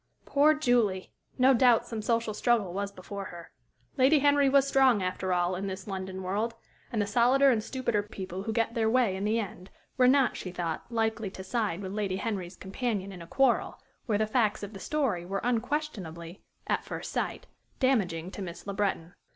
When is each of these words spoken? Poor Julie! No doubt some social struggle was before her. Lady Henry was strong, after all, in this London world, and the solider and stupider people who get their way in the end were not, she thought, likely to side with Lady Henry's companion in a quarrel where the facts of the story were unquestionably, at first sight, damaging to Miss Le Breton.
Poor 0.25 0.55
Julie! 0.55 1.11
No 1.37 1.53
doubt 1.53 1.85
some 1.85 2.01
social 2.01 2.33
struggle 2.33 2.73
was 2.73 2.91
before 2.91 3.25
her. 3.25 3.51
Lady 3.97 4.17
Henry 4.17 4.49
was 4.49 4.67
strong, 4.67 5.03
after 5.03 5.31
all, 5.31 5.55
in 5.55 5.67
this 5.67 5.85
London 5.85 6.23
world, 6.23 6.55
and 6.91 6.99
the 6.99 7.05
solider 7.05 7.51
and 7.51 7.63
stupider 7.63 8.01
people 8.01 8.41
who 8.41 8.51
get 8.51 8.73
their 8.73 8.89
way 8.89 9.15
in 9.15 9.25
the 9.25 9.37
end 9.39 9.69
were 9.97 10.07
not, 10.07 10.35
she 10.35 10.49
thought, 10.51 10.91
likely 10.91 11.29
to 11.29 11.43
side 11.43 11.81
with 11.83 11.91
Lady 11.91 12.15
Henry's 12.15 12.57
companion 12.57 13.11
in 13.11 13.21
a 13.21 13.27
quarrel 13.27 13.79
where 14.07 14.17
the 14.17 14.25
facts 14.25 14.63
of 14.63 14.73
the 14.73 14.79
story 14.79 15.23
were 15.23 15.37
unquestionably, 15.43 16.41
at 16.65 16.83
first 16.83 17.11
sight, 17.11 17.45
damaging 17.79 18.31
to 18.31 18.41
Miss 18.41 18.65
Le 18.65 18.73
Breton. 18.73 19.13